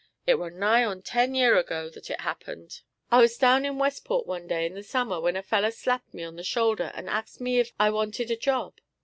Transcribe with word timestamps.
It 0.25 0.39
war' 0.39 0.49
nigh 0.49 0.83
onto 0.83 1.03
ten 1.03 1.35
year 1.35 1.55
ago 1.59 1.87
that 1.87 2.09
it 2.09 2.21
happened. 2.21 2.81
I 3.11 3.21
was 3.21 3.37
down 3.37 3.65
in 3.65 3.77
Westport 3.77 4.25
one 4.25 4.47
day 4.47 4.65
in 4.65 4.73
the 4.73 4.81
summer 4.81 5.21
when 5.21 5.35
a 5.35 5.43
feller 5.43 5.69
slapped 5.69 6.11
me 6.11 6.23
on 6.23 6.37
the 6.37 6.43
shoulder 6.43 6.89
and 6.95 7.07
axed 7.07 7.39
me 7.39 7.59
ef 7.59 7.69
I 7.79 7.91
wanted 7.91 8.31
a 8.31 8.35
job. 8.35 8.79